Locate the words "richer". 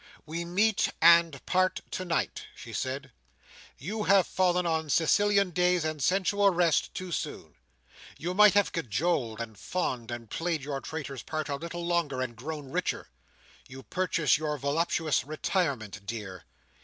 12.71-13.09